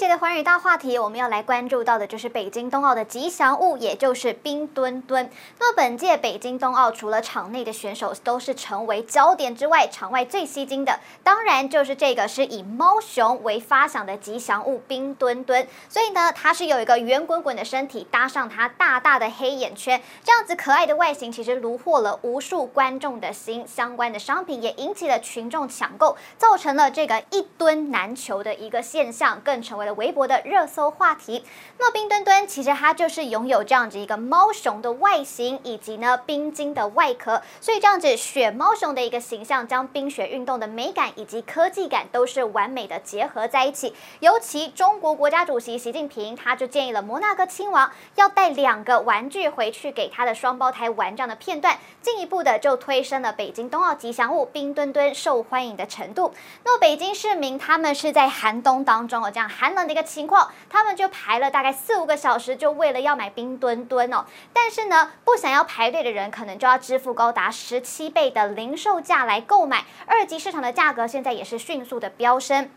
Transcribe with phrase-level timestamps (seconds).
[0.00, 5.28] 这一节的寰宇大话题，我们要来关注到的就是北京冬奥的吉祥物，也就是冰墩墩。
[5.58, 15.68] 那么本届北京冬奥，除了场内的选手都是成为焦点之外，场外最吸睛的，当然就是这个是以猫熊为发想的吉祥物冰墩墩。
[15.90, 23.66] 所以呢，它是有一个圆滚滚的身体，搭上它大大的黑眼圈，这样子可爱的外形，其实虏获了无数观众的心。
[23.68, 29.60] 相关的商品也引起了群众抢购，造成了这个一墩难求的一个现象，更。
[29.60, 31.44] 成为了微博的热搜话题。
[31.78, 43.94] 那么冰墩墩其实它就是拥有这样子一个猫熊的外形，以及呢冰晶的外壳，所以这样子雪猫熊的一个形象，将冰雪运动的美感以及科技感都是完美的结合在一起。
[44.20, 56.32] 尤其中国国家主席习近平他就建议了摩纳哥亲王要带两个玩具回去给他的双胞胎玩，这样的片段进一步的就推升了北京冬奥吉祥物冰墩墩受欢迎的程度。
[56.64, 59.48] 那么北京市民他们是在寒冬当中哦，这样。
[59.48, 64.26] 寒冷这样的一个情况，他们就排了大概四五个小时，就为了要买冰墩墩哦。
[64.52, 69.86] 但是呢，不想要排队的人，可能就要支付高达十七倍的零售价来购买。
[70.04, 72.68] 二级市场的价格现在也是迅速的飙升。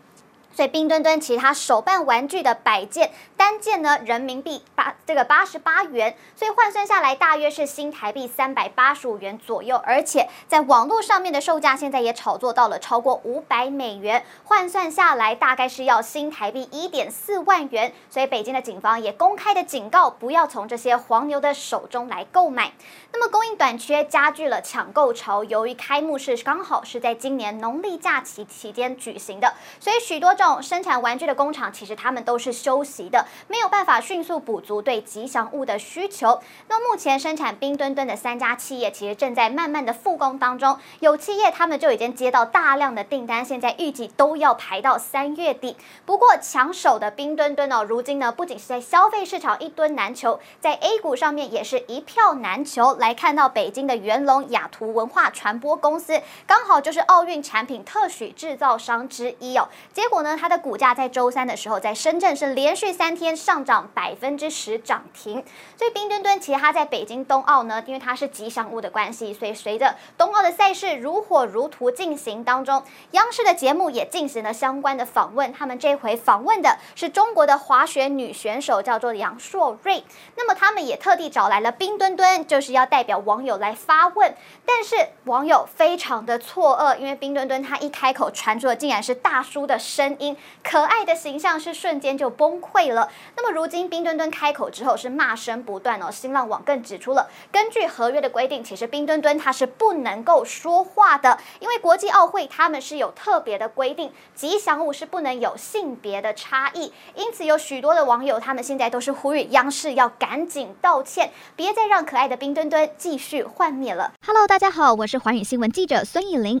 [0.54, 9.76] 所以冰墩墩其他手办玩具的摆件单件呢，人民币八这个八十八元，所以换算下来大约是新台币三百八十五元左右。
[9.84, 17.92] 而且在网络上面的售价现在也炒作到了超过五百美元，换算下来大概是要新台币一点四万元。
[18.08, 22.72] 所以北京的警方也公开的警告，不要从这些黄牛的手中来购买。
[23.12, 30.32] 那么供应短缺加剧了抢购潮，由于开幕式刚好是在今年农历假期期间举行的，所以许多。
[30.62, 36.40] 生产玩具的工厂其实他们都是休息的，没有办法迅速补足对吉祥物的需求。
[36.68, 45.76] 那目前生产冰墩墩的三家企业其实正在慢慢的复工当中，有企业他们就已经接到大量的订单，现在预计都要排到三月底。
[46.04, 52.94] 不过抢手的冰墩墩哦，如今呢不仅是在消费市场一墩难求，在 A 股上面也是一票难求。
[52.96, 60.33] 来看到北京的元龙雅图文化传播公司，刚好就是奥运产品特许制造商之一哦，结果呢？
[60.36, 65.44] 它的股价在周三的时候，在深圳是连续三天上涨百分之十涨停。
[65.76, 75.52] 所以冰墩墩其实它在北京冬奥呢，因为它是吉祥物的关系，所以随着冬奥的赛事如火如荼进行当中，央视的节目也进行了相关的访问。
[75.52, 80.04] 他们这回访问的是中国的滑雪女选手，叫做杨硕瑞。
[80.36, 84.34] 那么他们也特地找来了冰墩墩，就是要代表网友来发问。
[84.66, 90.36] 但是网友非常的错愕，因为冰墩墩他一开口传出的竟然是大叔的声音。
[90.62, 93.10] 可爱的形象是瞬间就崩溃了。
[93.36, 96.10] 那么如今冰墩墩开口之后是骂声不断哦。
[96.10, 106.92] 新浪网更指出了，根据合约的规定，其实冰墩墩它是不能够说话的，因为国际奥会他们是有特别的规定，吉祥物是不能有性别的差异。
[107.14, 114.12] 因此有许多的网友他们现在都是呼吁央视要赶紧道歉，别再让可爱的冰墩墩继续幻灭了。
[114.26, 116.60] Hello，大家好，我是寰宇新闻记者孙艺玲。